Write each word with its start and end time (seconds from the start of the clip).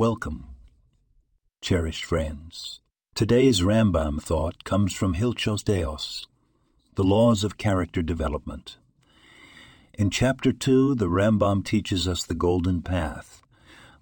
Welcome, 0.00 0.46
cherished 1.60 2.06
friends. 2.06 2.80
Today's 3.14 3.60
Rambam 3.60 4.18
thought 4.18 4.64
comes 4.64 4.94
from 4.94 5.12
Hilchos 5.12 5.62
Deos, 5.62 6.26
the 6.94 7.04
laws 7.04 7.44
of 7.44 7.58
character 7.58 8.00
development. 8.00 8.78
In 9.92 10.08
chapter 10.08 10.52
2, 10.52 10.94
the 10.94 11.08
Rambam 11.10 11.62
teaches 11.66 12.08
us 12.08 12.24
the 12.24 12.34
golden 12.34 12.80
path, 12.80 13.42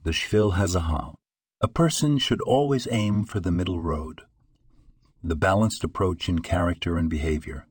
the 0.04 0.12
Shvil 0.12 0.54
Hazahav. 0.54 1.14
A 1.60 1.66
person 1.66 2.18
should 2.18 2.42
always 2.42 2.86
aim 2.92 3.24
for 3.24 3.40
the 3.40 3.50
middle 3.50 3.80
road, 3.80 4.22
the 5.20 5.34
balanced 5.34 5.82
approach 5.82 6.28
in 6.28 6.42
character 6.42 6.96
and 6.96 7.10
behavior. 7.10 7.66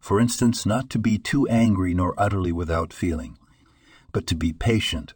For 0.00 0.18
instance, 0.18 0.66
not 0.66 0.90
to 0.90 0.98
be 0.98 1.16
too 1.16 1.46
angry 1.46 1.94
nor 1.94 2.12
utterly 2.18 2.50
without 2.50 2.92
feeling, 2.92 3.38
but 4.10 4.26
to 4.26 4.34
be 4.34 4.52
patient, 4.52 5.14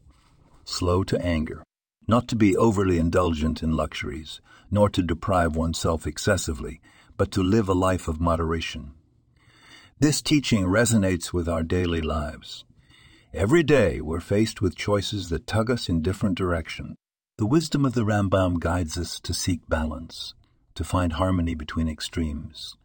slow 0.65 1.03
to 1.03 1.21
anger, 1.21 1.65
not 2.11 2.27
to 2.27 2.35
be 2.35 2.57
overly 2.57 2.99
indulgent 2.99 3.63
in 3.63 3.77
luxuries, 3.77 4.41
nor 4.69 4.91
to 4.91 5.01
deprive 5.01 5.55
oneself 5.55 6.09
excessively, 6.09 6.81
but 7.17 7.31
to 7.31 7.41
live 7.41 7.69
a 7.69 7.73
life 7.73 8.09
of 8.09 8.21
moderation. 8.21 8.91
This 10.01 10.21
teaching 10.21 10.65
resonates 10.65 11.33
with 11.33 11.49
our 11.49 11.63
daily 11.63 12.01
lives. 12.01 12.65
Every 13.33 13.63
day 13.63 14.01
we're 14.01 14.19
faced 14.19 14.61
with 14.61 14.75
choices 14.75 15.29
that 15.29 15.47
tug 15.47 15.71
us 15.71 15.89
in 15.89 16.03
different 16.03 16.37
directions. 16.37 16.97
The 17.39 17.47
wisdom 17.47 17.87
of 17.87 17.95
the 17.95 18.05
Rambam 18.05 18.59
guides 18.59 18.99
us 18.99 19.21
to 19.21 19.33
seek 19.33 19.69
balance, 19.69 20.35
to 20.75 20.83
find 20.83 21.13
harmony 21.13 21.55
between 21.55 21.89
extremes. 21.89 22.77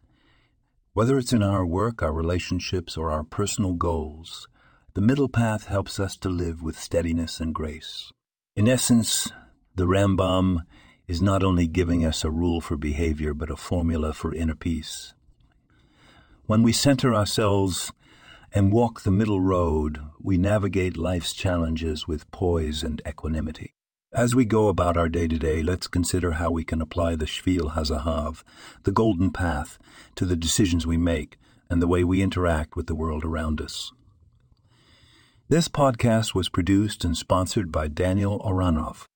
Whether 0.92 1.18
it's 1.18 1.32
in 1.32 1.42
our 1.42 1.66
work, 1.66 2.00
our 2.00 2.12
relationships, 2.12 2.96
or 2.96 3.10
our 3.10 3.24
personal 3.24 3.72
goals, 3.72 4.46
the 4.94 5.00
middle 5.00 5.28
path 5.28 5.66
helps 5.66 5.98
us 5.98 6.16
to 6.18 6.28
live 6.28 6.62
with 6.62 6.78
steadiness 6.78 7.40
and 7.40 7.52
grace. 7.52 8.12
In 8.56 8.68
essence, 8.68 9.30
the 9.74 9.84
Rambam 9.84 10.60
is 11.06 11.20
not 11.20 11.42
only 11.42 11.66
giving 11.66 12.06
us 12.06 12.24
a 12.24 12.30
rule 12.30 12.62
for 12.62 12.78
behavior, 12.78 13.34
but 13.34 13.50
a 13.50 13.56
formula 13.56 14.14
for 14.14 14.34
inner 14.34 14.54
peace. 14.54 15.12
When 16.46 16.62
we 16.62 16.72
center 16.72 17.14
ourselves 17.14 17.92
and 18.54 18.72
walk 18.72 19.02
the 19.02 19.10
middle 19.10 19.42
road, 19.42 20.00
we 20.18 20.38
navigate 20.38 20.96
life's 20.96 21.34
challenges 21.34 22.08
with 22.08 22.30
poise 22.30 22.82
and 22.82 23.02
equanimity. 23.06 23.74
As 24.10 24.34
we 24.34 24.46
go 24.46 24.68
about 24.68 24.96
our 24.96 25.10
day 25.10 25.28
to 25.28 25.38
day, 25.38 25.62
let's 25.62 25.86
consider 25.86 26.32
how 26.32 26.50
we 26.50 26.64
can 26.64 26.80
apply 26.80 27.14
the 27.14 27.26
Shvil 27.26 27.74
Hazahav, 27.74 28.42
the 28.84 28.90
golden 28.90 29.32
path, 29.32 29.78
to 30.14 30.24
the 30.24 30.34
decisions 30.34 30.86
we 30.86 30.96
make 30.96 31.36
and 31.68 31.82
the 31.82 31.86
way 31.86 32.04
we 32.04 32.22
interact 32.22 32.74
with 32.74 32.86
the 32.86 32.94
world 32.94 33.22
around 33.22 33.60
us. 33.60 33.92
This 35.48 35.68
podcast 35.68 36.34
was 36.34 36.48
produced 36.48 37.04
and 37.04 37.16
sponsored 37.16 37.70
by 37.70 37.86
Daniel 37.86 38.40
Oranov. 38.40 39.06